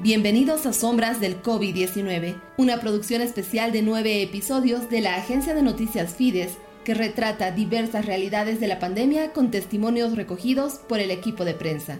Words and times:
Bienvenidos 0.00 0.64
a 0.64 0.72
Sombras 0.72 1.18
del 1.18 1.42
COVID-19, 1.42 2.40
una 2.56 2.78
producción 2.78 3.20
especial 3.20 3.72
de 3.72 3.82
nueve 3.82 4.22
episodios 4.22 4.88
de 4.88 5.00
la 5.00 5.16
agencia 5.16 5.54
de 5.54 5.62
noticias 5.62 6.14
Fides 6.14 6.56
que 6.84 6.94
retrata 6.94 7.50
diversas 7.50 8.06
realidades 8.06 8.60
de 8.60 8.68
la 8.68 8.78
pandemia 8.78 9.32
con 9.32 9.50
testimonios 9.50 10.14
recogidos 10.14 10.74
por 10.74 11.00
el 11.00 11.10
equipo 11.10 11.44
de 11.44 11.54
prensa. 11.54 11.98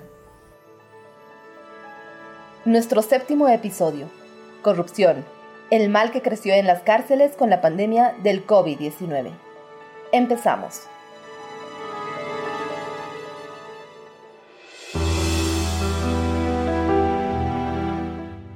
Nuestro 2.65 3.03
séptimo 3.03 3.49
episodio. 3.49 4.09
Corrupción. 4.63 5.25
El 5.73 5.89
mal 5.89 6.13
que 6.13 6.23
creció 6.23 6.55
en 6.55 6.69
las 6.69 6.83
cárceles 6.83 7.33
con 7.35 7.51
la 7.51 7.61
pandemia 7.61 8.15
del 8.23 8.47
COVID-19. 8.47 9.33
Empezamos. 10.13 10.83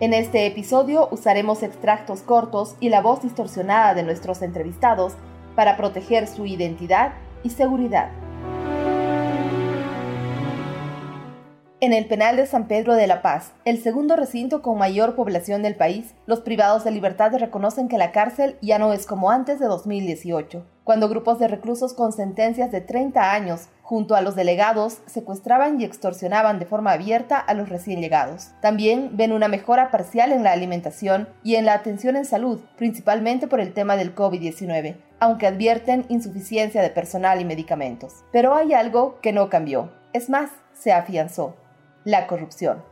En 0.02 0.14
este 0.14 0.46
episodio 0.46 1.06
usaremos 1.12 1.62
extractos 1.62 2.22
cortos 2.22 2.74
y 2.80 2.88
la 2.88 3.00
voz 3.02 3.22
distorsionada 3.22 3.94
de 3.94 4.02
nuestros 4.02 4.42
entrevistados 4.42 5.12
para 5.54 5.76
proteger 5.76 6.26
su 6.26 6.44
identidad 6.44 7.12
y 7.44 7.50
seguridad. 7.50 8.10
En 11.82 11.92
el 11.92 12.06
penal 12.06 12.36
de 12.36 12.46
San 12.46 12.68
Pedro 12.68 12.94
de 12.94 13.08
la 13.08 13.22
Paz, 13.22 13.54
el 13.64 13.82
segundo 13.82 14.14
recinto 14.14 14.62
con 14.62 14.78
mayor 14.78 15.16
población 15.16 15.64
del 15.64 15.74
país, 15.74 16.14
los 16.26 16.38
privados 16.38 16.84
de 16.84 16.92
libertad 16.92 17.34
reconocen 17.36 17.88
que 17.88 17.98
la 17.98 18.12
cárcel 18.12 18.56
ya 18.62 18.78
no 18.78 18.92
es 18.92 19.04
como 19.04 19.32
antes 19.32 19.58
de 19.58 19.66
2018 19.66 20.64
cuando 20.84 21.08
grupos 21.08 21.38
de 21.38 21.48
reclusos 21.48 21.94
con 21.94 22.12
sentencias 22.12 22.72
de 22.72 22.80
30 22.80 23.32
años, 23.32 23.68
junto 23.82 24.14
a 24.14 24.20
los 24.20 24.34
delegados, 24.34 24.98
secuestraban 25.06 25.80
y 25.80 25.84
extorsionaban 25.84 26.58
de 26.58 26.66
forma 26.66 26.92
abierta 26.92 27.38
a 27.38 27.54
los 27.54 27.68
recién 27.68 28.00
llegados. 28.00 28.48
También 28.60 29.16
ven 29.16 29.32
una 29.32 29.48
mejora 29.48 29.90
parcial 29.90 30.32
en 30.32 30.42
la 30.42 30.52
alimentación 30.52 31.28
y 31.44 31.54
en 31.54 31.66
la 31.66 31.74
atención 31.74 32.16
en 32.16 32.24
salud, 32.24 32.60
principalmente 32.76 33.46
por 33.46 33.60
el 33.60 33.74
tema 33.74 33.96
del 33.96 34.14
COVID-19, 34.14 34.96
aunque 35.20 35.46
advierten 35.46 36.04
insuficiencia 36.08 36.82
de 36.82 36.90
personal 36.90 37.40
y 37.40 37.44
medicamentos. 37.44 38.24
Pero 38.32 38.54
hay 38.54 38.72
algo 38.72 39.20
que 39.20 39.32
no 39.32 39.48
cambió. 39.48 39.92
Es 40.12 40.28
más, 40.28 40.50
se 40.74 40.92
afianzó. 40.92 41.54
La 42.04 42.26
corrupción. 42.26 42.82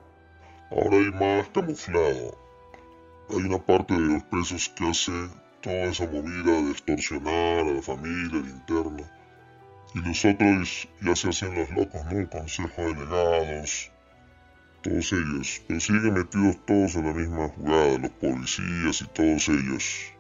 Ahora 0.70 0.97
hay 0.97 1.11
más 1.11 1.48
camuflado. 1.48 2.39
Hay 3.30 3.36
una 3.39 3.58
parte 3.58 3.94
de 3.94 4.00
los 4.00 4.22
presos 4.25 4.69
que 4.69 4.89
hace 4.89 5.12
toda 5.61 5.84
esa 5.84 6.06
movida 6.06 6.62
de 6.62 6.70
extorsionar 6.70 7.66
a 7.66 7.72
la 7.72 7.83
familia, 7.83 8.38
al 8.38 8.48
interno. 8.48 9.05
Y 9.97 9.98
los 9.98 10.25
otros 10.25 10.88
ya 11.00 11.16
se 11.16 11.28
hacen 11.28 11.56
los 11.56 11.70
locos, 11.70 12.05
¿no? 12.05 12.20
El 12.20 12.28
consejo 12.28 12.83
de 12.83 12.94
delegados, 12.94 13.91
todos 14.83 15.12
ellos. 15.12 15.62
Pero 15.66 15.81
siguen 15.81 16.14
metidos 16.14 16.64
todos 16.64 16.94
en 16.94 17.06
la 17.06 17.12
misma 17.12 17.48
jugada, 17.48 17.98
los 17.98 18.11
policías 18.12 19.03
y 19.03 19.06
todos 19.12 19.48
ellos. 19.48 20.12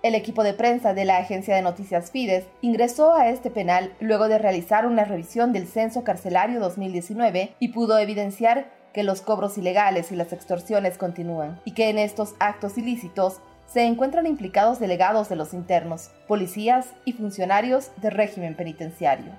El 0.00 0.14
equipo 0.14 0.44
de 0.44 0.54
prensa 0.54 0.94
de 0.94 1.04
la 1.04 1.16
agencia 1.16 1.56
de 1.56 1.62
noticias 1.62 2.12
Fides 2.12 2.44
ingresó 2.60 3.14
a 3.14 3.30
este 3.30 3.50
penal 3.50 3.92
luego 3.98 4.28
de 4.28 4.38
realizar 4.38 4.86
una 4.86 5.04
revisión 5.04 5.52
del 5.52 5.66
censo 5.66 6.04
carcelario 6.04 6.60
2019 6.60 7.56
y 7.58 7.68
pudo 7.68 7.98
evidenciar 7.98 8.70
que 8.92 9.02
los 9.02 9.22
cobros 9.22 9.58
ilegales 9.58 10.12
y 10.12 10.16
las 10.16 10.32
extorsiones 10.32 10.98
continúan 10.98 11.60
y 11.64 11.72
que 11.72 11.88
en 11.88 11.98
estos 11.98 12.34
actos 12.38 12.78
ilícitos 12.78 13.40
se 13.66 13.84
encuentran 13.84 14.26
implicados 14.26 14.78
delegados 14.78 15.28
de 15.28 15.36
los 15.36 15.52
internos, 15.52 16.10
policías 16.28 16.86
y 17.04 17.12
funcionarios 17.12 17.90
del 17.96 18.12
régimen 18.12 18.54
penitenciario. 18.54 19.32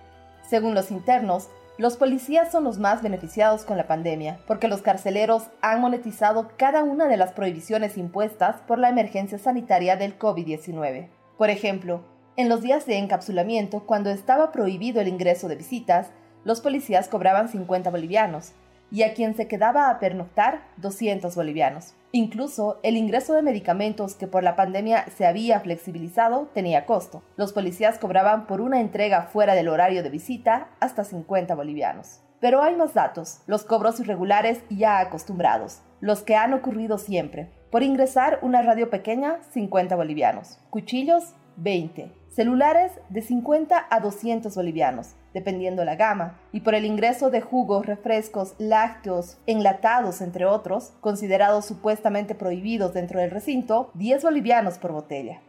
Según 0.48 0.76
los 0.76 0.92
internos, 0.92 1.50
los 1.80 1.96
policías 1.96 2.52
son 2.52 2.66
los 2.66 2.78
más 2.78 3.02
beneficiados 3.02 3.64
con 3.64 3.78
la 3.78 3.88
pandemia, 3.88 4.42
porque 4.46 4.68
los 4.68 4.82
carceleros 4.82 5.44
han 5.62 5.80
monetizado 5.80 6.50
cada 6.58 6.84
una 6.84 7.08
de 7.08 7.16
las 7.16 7.32
prohibiciones 7.32 7.98
impuestas 7.98 8.58
por 8.68 8.80
la 8.80 8.90
emergencia 8.90 9.40
sanitaria 9.40 9.96
del 9.96 10.20
COVID-19. 10.20 11.08
Por 11.38 11.50
ejemplo, 11.50 12.04
en 12.36 12.50
los 12.50 12.62
días 12.62 12.86
de 12.86 12.98
encapsulamiento, 12.98 13.86
cuando 13.86 14.10
estaba 14.10 14.52
prohibido 14.52 15.00
el 15.00 15.08
ingreso 15.08 15.48
de 15.48 15.56
visitas, 15.56 16.12
los 16.44 16.60
policías 16.60 17.08
cobraban 17.08 17.48
50 17.48 17.90
bolivianos, 17.92 18.52
y 18.92 19.04
a 19.04 19.14
quien 19.14 19.36
se 19.36 19.48
quedaba 19.48 19.90
a 19.90 20.00
pernoctar 20.00 20.62
200 20.78 21.36
bolivianos. 21.36 21.94
Incluso 22.12 22.80
el 22.82 22.98
ingreso 22.98 23.34
de 23.34 23.44
medicamentos 23.44 24.16
que 24.16 24.28
por 24.28 24.44
la 24.44 24.56
pandemia 24.56 25.06
se 25.16 25.28
había 25.28 25.60
flexibilizado 25.60 26.50
tenía 26.54 26.86
costo. 26.86 27.24
Los 27.38 27.54
policías 27.54 28.00
cobraban 28.00 28.48
por 28.48 28.62
una 28.62 28.82
entrega 28.82 29.24
fuera 29.24 29.54
del 29.54 29.68
horario 29.68 30.02
de 30.02 30.10
visita 30.10 30.70
hasta 30.80 31.04
50 31.04 31.54
bolivianos. 31.54 32.22
Pero 32.40 32.64
hay 32.64 32.76
más 32.76 32.94
datos, 32.94 33.42
los 33.48 33.64
cobros 33.64 34.00
irregulares 34.00 34.64
ya 34.70 35.00
acostumbrados, 35.00 35.82
los 36.00 36.22
que 36.22 36.36
han 36.36 36.54
ocurrido 36.54 36.98
siempre. 36.98 37.52
Por 37.70 37.84
ingresar 37.84 38.40
una 38.42 38.62
radio 38.62 38.90
pequeña, 38.90 39.40
50 39.52 39.96
bolivianos. 39.96 40.58
Cuchillos, 40.70 41.36
20. 41.58 42.12
Celulares 42.30 42.94
de 43.10 43.22
50 43.22 43.88
a 43.90 44.00
200 44.00 44.56
bolivianos 44.56 45.16
dependiendo 45.34 45.86
la 45.86 45.96
gama, 45.96 46.40
y 46.52 46.62
por 46.62 46.76
el 46.76 46.86
ingreso 46.86 47.30
de 47.30 47.42
jugos, 47.42 47.86
refrescos, 47.86 48.56
lácteos, 48.58 49.38
enlatados, 49.48 50.22
entre 50.22 50.46
otros, 50.46 50.94
considerados 51.02 51.66
supuestamente 51.66 52.36
prohibidos 52.36 52.94
dentro 52.94 53.20
del 53.20 53.32
recinto, 53.32 53.92
10 53.96 54.24
bolivianos 54.24 54.78
por 54.78 54.92
botella. 54.92 55.42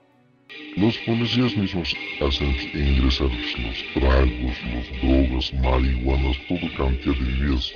Los 0.76 0.96
policías 0.98 1.56
mismos 1.56 1.94
hacen 2.26 2.48
ingresar 2.74 3.28
los 3.28 3.84
tragos, 3.94 4.56
las 4.72 5.02
drogas, 5.02 5.52
marihuanas, 5.54 6.36
toda 6.48 6.76
cantidad 6.76 7.14
de 7.14 7.24
bebidas 7.24 7.72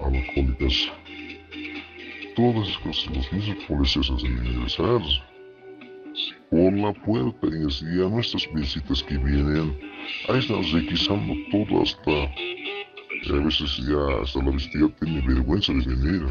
alcohólicas. 0.00 0.90
Todas 2.36 2.68
esas 2.68 2.78
cosas 2.78 3.16
los 3.16 3.32
mismos 3.32 3.64
policías 3.64 4.10
hacen 4.10 4.46
ingresar 4.46 5.29
por 6.50 6.72
la 6.72 6.92
puerta 6.92 7.46
y 7.46 7.66
así 7.66 7.84
a 7.84 8.08
nuestras 8.08 8.46
visitas 8.54 9.02
que 9.02 9.16
vienen 9.18 9.78
Ahí 10.28 10.38
estamos 10.38 10.72
requisando 10.72 11.34
todo 11.50 11.82
hasta... 11.82 12.10
A 12.10 13.44
veces 13.44 13.76
ya 13.86 14.22
hasta 14.22 14.42
la 14.42 14.50
visita 14.50 14.88
tiene 14.98 15.20
vergüenza 15.26 15.72
de 15.72 15.94
venir. 15.94 16.22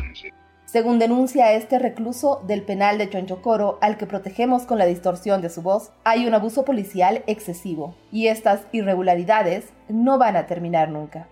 Según 0.65 0.99
denuncia 0.99 1.53
este 1.53 1.79
recluso 1.79 2.43
del 2.47 2.63
penal 2.63 2.97
de 2.97 3.09
Chonchocoro, 3.09 3.77
al 3.81 3.97
que 3.97 4.05
protegemos 4.05 4.63
con 4.63 4.79
la 4.79 4.85
distorsión 4.85 5.41
de 5.41 5.49
su 5.49 5.61
voz, 5.61 5.91
hay 6.03 6.25
un 6.25 6.33
abuso 6.33 6.65
policial 6.65 7.23
excesivo, 7.27 7.95
y 8.11 8.27
estas 8.27 8.61
irregularidades 8.71 9.71
no 9.87 10.17
van 10.17 10.35
a 10.35 10.45
terminar 10.45 10.89
nunca. 10.89 11.27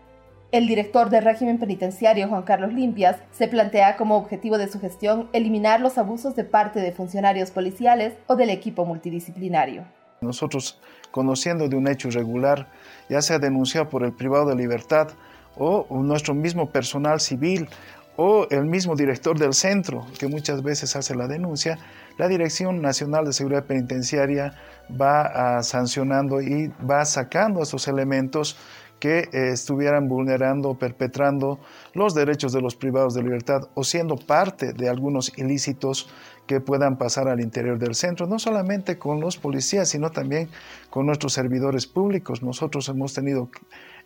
El 0.49 0.65
director 0.65 1.09
del 1.09 1.25
régimen 1.25 1.59
penitenciario, 1.59 2.29
Juan 2.29 2.43
Carlos 2.43 2.71
Limpias, 2.71 3.17
se 3.31 3.49
plantea 3.49 3.97
como 3.97 4.15
objetivo 4.15 4.57
de 4.57 4.71
su 4.71 4.79
gestión 4.79 5.27
eliminar 5.33 5.81
los 5.81 5.97
abusos 5.97 6.37
de 6.37 6.45
parte 6.45 6.79
de 6.79 6.93
funcionarios 6.93 7.51
policiales 7.51 8.13
o 8.27 8.37
del 8.37 8.49
equipo 8.49 8.85
multidisciplinario. 8.85 9.83
Nosotros, 10.21 10.79
conociendo 11.11 11.67
de 11.67 11.75
un 11.75 11.89
hecho 11.89 12.07
irregular, 12.07 12.69
ya 13.09 13.21
sea 13.21 13.39
denunciado 13.39 13.89
por 13.89 14.05
el 14.05 14.13
privado 14.13 14.45
de 14.45 14.55
libertad 14.55 15.09
o 15.57 15.85
nuestro 16.01 16.33
mismo 16.33 16.69
personal 16.69 17.19
civil 17.19 17.67
o 18.15 18.47
el 18.49 18.65
mismo 18.65 18.95
director 18.95 19.37
del 19.37 19.53
centro, 19.53 20.07
que 20.17 20.27
muchas 20.27 20.63
veces 20.63 20.95
hace 20.95 21.13
la 21.13 21.27
denuncia, 21.27 21.77
la 22.17 22.27
Dirección 22.27 22.81
Nacional 22.81 23.25
de 23.25 23.33
Seguridad 23.33 23.65
Penitenciaria 23.65 24.55
va 24.89 25.61
sancionando 25.61 26.41
y 26.41 26.71
va 26.89 27.05
sacando 27.05 27.61
esos 27.61 27.87
elementos 27.87 28.57
que 28.99 29.29
eh, 29.31 29.49
estuvieran 29.51 30.07
vulnerando 30.07 30.69
o 30.69 30.77
perpetrando 30.77 31.59
los 31.93 32.13
derechos 32.13 32.51
de 32.51 32.61
los 32.61 32.75
privados 32.75 33.13
de 33.13 33.23
libertad 33.23 33.69
o 33.75 33.83
siendo 33.83 34.15
parte 34.15 34.73
de 34.73 34.89
algunos 34.89 35.37
ilícitos 35.37 36.09
que 36.47 36.61
puedan 36.61 36.97
pasar 36.97 37.27
al 37.27 37.41
interior 37.41 37.77
del 37.77 37.93
centro, 37.93 38.25
no 38.25 38.39
solamente 38.39 38.97
con 38.97 39.19
los 39.19 39.37
policías, 39.37 39.89
sino 39.89 40.11
también 40.11 40.49
con 40.89 41.05
nuestros 41.05 41.33
servidores 41.33 41.85
públicos. 41.85 42.41
Nosotros 42.41 42.87
hemos 42.89 43.13
tenido 43.13 43.49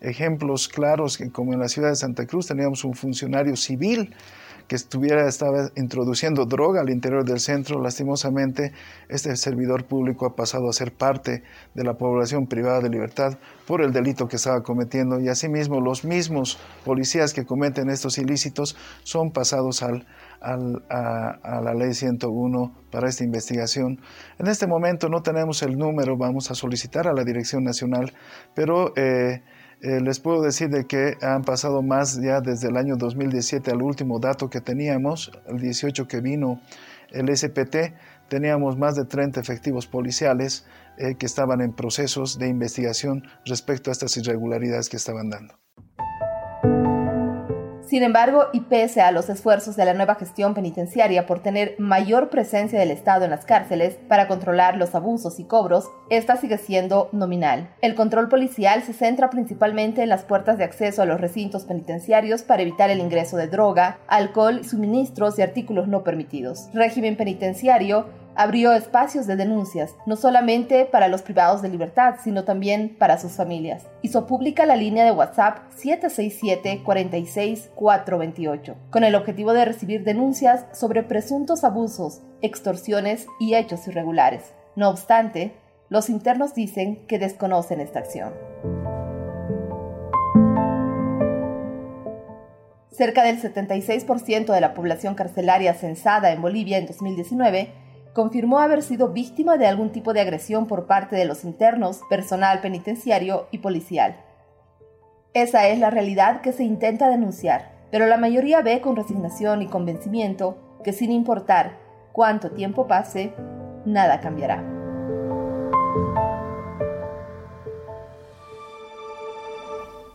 ejemplos 0.01 0.67
claros, 0.67 1.19
como 1.31 1.53
en 1.53 1.59
la 1.59 1.69
ciudad 1.69 1.89
de 1.89 1.95
Santa 1.95 2.25
Cruz 2.25 2.47
teníamos 2.47 2.83
un 2.83 2.95
funcionario 2.95 3.55
civil 3.55 4.13
que 4.71 4.77
estuviera, 4.77 5.27
estaba 5.27 5.69
introduciendo 5.75 6.45
droga 6.45 6.79
al 6.79 6.89
interior 6.89 7.25
del 7.25 7.41
centro. 7.41 7.81
Lastimosamente, 7.81 8.71
este 9.09 9.35
servidor 9.35 9.83
público 9.83 10.25
ha 10.25 10.33
pasado 10.33 10.69
a 10.69 10.71
ser 10.71 10.93
parte 10.93 11.43
de 11.73 11.83
la 11.83 11.95
población 11.95 12.47
privada 12.47 12.79
de 12.79 12.87
libertad 12.87 13.37
por 13.67 13.81
el 13.81 13.91
delito 13.91 14.29
que 14.29 14.37
estaba 14.37 14.61
cometiendo 14.61 15.19
y 15.19 15.27
asimismo 15.27 15.81
los 15.81 16.05
mismos 16.05 16.57
policías 16.85 17.33
que 17.33 17.43
cometen 17.43 17.89
estos 17.89 18.17
ilícitos 18.17 18.77
son 19.03 19.31
pasados 19.31 19.83
al, 19.83 20.05
a, 20.39 21.61
la 21.61 21.73
ley 21.73 21.93
101 21.93 22.71
para 22.93 23.09
esta 23.09 23.25
investigación. 23.25 23.99
En 24.39 24.47
este 24.47 24.67
momento 24.67 25.09
no 25.09 25.21
tenemos 25.21 25.63
el 25.63 25.77
número, 25.77 26.15
vamos 26.17 26.49
a 26.49 26.55
solicitar 26.55 27.09
a 27.09 27.13
la 27.13 27.25
Dirección 27.25 27.65
Nacional, 27.65 28.13
pero... 28.55 28.93
Eh, 28.95 29.41
eh, 29.81 29.99
les 29.99 30.19
puedo 30.19 30.41
decir 30.43 30.69
de 30.69 30.85
que 30.85 31.17
han 31.21 31.43
pasado 31.43 31.81
más 31.81 32.21
ya 32.21 32.39
desde 32.39 32.69
el 32.69 32.77
año 32.77 32.97
2017 32.97 33.71
al 33.71 33.81
último 33.81 34.19
dato 34.19 34.49
que 34.49 34.61
teníamos, 34.61 35.31
el 35.47 35.59
18 35.59 36.07
que 36.07 36.21
vino 36.21 36.61
el 37.09 37.35
SPT, 37.35 37.93
teníamos 38.27 38.77
más 38.77 38.95
de 38.95 39.05
30 39.05 39.39
efectivos 39.39 39.87
policiales 39.87 40.65
eh, 40.97 41.15
que 41.15 41.25
estaban 41.25 41.61
en 41.61 41.73
procesos 41.73 42.37
de 42.37 42.47
investigación 42.47 43.23
respecto 43.45 43.89
a 43.89 43.93
estas 43.93 44.15
irregularidades 44.17 44.87
que 44.87 44.97
estaban 44.97 45.29
dando. 45.29 45.55
Sin 47.91 48.03
embargo, 48.03 48.45
y 48.53 48.61
pese 48.61 49.01
a 49.01 49.11
los 49.11 49.27
esfuerzos 49.27 49.75
de 49.75 49.83
la 49.83 49.93
nueva 49.93 50.15
gestión 50.15 50.53
penitenciaria 50.53 51.25
por 51.25 51.41
tener 51.41 51.75
mayor 51.77 52.29
presencia 52.29 52.79
del 52.79 52.89
Estado 52.89 53.25
en 53.25 53.31
las 53.31 53.43
cárceles 53.43 53.97
para 54.07 54.29
controlar 54.29 54.77
los 54.77 54.95
abusos 54.95 55.41
y 55.41 55.43
cobros, 55.43 55.89
esta 56.09 56.37
sigue 56.37 56.57
siendo 56.57 57.09
nominal. 57.11 57.69
El 57.81 57.95
control 57.95 58.29
policial 58.29 58.81
se 58.83 58.93
centra 58.93 59.29
principalmente 59.29 60.03
en 60.03 60.07
las 60.07 60.23
puertas 60.23 60.57
de 60.57 60.63
acceso 60.63 61.01
a 61.01 61.05
los 61.05 61.19
recintos 61.19 61.65
penitenciarios 61.65 62.43
para 62.43 62.61
evitar 62.61 62.89
el 62.89 63.01
ingreso 63.01 63.35
de 63.35 63.47
droga, 63.47 63.97
alcohol, 64.07 64.63
suministros 64.63 65.37
y 65.37 65.41
artículos 65.41 65.89
no 65.89 66.01
permitidos. 66.05 66.69
Régimen 66.73 67.17
penitenciario 67.17 68.05
abrió 68.35 68.73
espacios 68.73 69.27
de 69.27 69.35
denuncias, 69.35 69.95
no 70.05 70.15
solamente 70.15 70.85
para 70.85 71.07
los 71.07 71.21
privados 71.21 71.61
de 71.61 71.69
libertad, 71.69 72.15
sino 72.23 72.43
también 72.43 72.95
para 72.97 73.17
sus 73.17 73.33
familias. 73.33 73.85
Hizo 74.01 74.25
pública 74.27 74.65
la 74.65 74.75
línea 74.75 75.05
de 75.05 75.11
WhatsApp 75.11 75.59
767-46-428, 75.77 78.75
con 78.89 79.03
el 79.03 79.13
objetivo 79.15 79.53
de 79.53 79.65
recibir 79.65 80.03
denuncias 80.03 80.65
sobre 80.73 81.03
presuntos 81.03 81.63
abusos, 81.63 82.21
extorsiones 82.41 83.27
y 83.39 83.53
hechos 83.55 83.87
irregulares. 83.87 84.53
No 84.75 84.89
obstante, 84.89 85.53
los 85.89 86.09
internos 86.09 86.55
dicen 86.55 87.05
que 87.07 87.19
desconocen 87.19 87.81
esta 87.81 87.99
acción. 87.99 88.33
Cerca 92.91 93.23
del 93.23 93.41
76% 93.41 94.53
de 94.53 94.61
la 94.61 94.73
población 94.73 95.15
carcelaria 95.15 95.73
censada 95.73 96.31
en 96.31 96.41
Bolivia 96.41 96.77
en 96.77 96.85
2019 96.85 97.80
confirmó 98.13 98.59
haber 98.59 98.81
sido 98.81 99.09
víctima 99.09 99.57
de 99.57 99.67
algún 99.67 99.91
tipo 99.91 100.13
de 100.13 100.21
agresión 100.21 100.67
por 100.67 100.85
parte 100.85 101.15
de 101.15 101.25
los 101.25 101.43
internos, 101.43 102.01
personal 102.09 102.61
penitenciario 102.61 103.47
y 103.51 103.59
policial. 103.59 104.15
Esa 105.33 105.67
es 105.67 105.79
la 105.79 105.89
realidad 105.89 106.41
que 106.41 106.51
se 106.51 106.63
intenta 106.63 107.09
denunciar, 107.09 107.71
pero 107.89 108.05
la 108.05 108.17
mayoría 108.17 108.61
ve 108.61 108.81
con 108.81 108.95
resignación 108.95 109.61
y 109.61 109.67
convencimiento 109.67 110.57
que 110.83 110.93
sin 110.93 111.11
importar 111.11 111.77
cuánto 112.11 112.51
tiempo 112.51 112.87
pase, 112.87 113.33
nada 113.85 114.19
cambiará. 114.19 114.70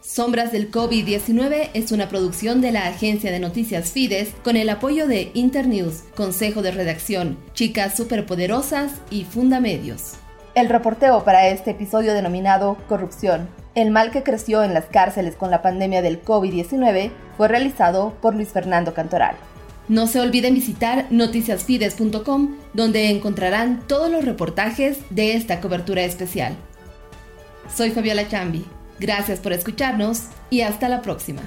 Sombras 0.06 0.52
del 0.52 0.70
COVID-19 0.70 1.70
es 1.74 1.90
una 1.90 2.08
producción 2.08 2.60
de 2.60 2.70
la 2.70 2.86
agencia 2.86 3.32
de 3.32 3.40
noticias 3.40 3.90
Fides 3.90 4.34
con 4.44 4.56
el 4.56 4.68
apoyo 4.68 5.08
de 5.08 5.32
Internews, 5.34 6.04
Consejo 6.14 6.62
de 6.62 6.70
Redacción, 6.70 7.36
Chicas 7.54 7.96
Superpoderosas 7.96 8.92
y 9.10 9.24
Fundamedios. 9.24 10.12
El 10.54 10.68
reporteo 10.68 11.24
para 11.24 11.48
este 11.48 11.72
episodio 11.72 12.14
denominado 12.14 12.76
Corrupción, 12.88 13.48
el 13.74 13.90
mal 13.90 14.12
que 14.12 14.22
creció 14.22 14.62
en 14.62 14.74
las 14.74 14.84
cárceles 14.84 15.34
con 15.34 15.50
la 15.50 15.60
pandemia 15.60 16.02
del 16.02 16.24
COVID-19, 16.24 17.10
fue 17.36 17.48
realizado 17.48 18.14
por 18.22 18.36
Luis 18.36 18.50
Fernando 18.50 18.94
Cantoral. 18.94 19.34
No 19.88 20.06
se 20.06 20.20
olviden 20.20 20.54
visitar 20.54 21.06
noticiasfides.com, 21.10 22.54
donde 22.74 23.10
encontrarán 23.10 23.82
todos 23.88 24.08
los 24.08 24.24
reportajes 24.24 24.98
de 25.10 25.34
esta 25.34 25.60
cobertura 25.60 26.04
especial. 26.04 26.54
Soy 27.74 27.90
Fabiola 27.90 28.28
Chambi. 28.28 28.64
Gracias 28.98 29.40
por 29.40 29.52
escucharnos 29.52 30.24
y 30.50 30.62
hasta 30.62 30.88
la 30.88 31.02
próxima. 31.02 31.42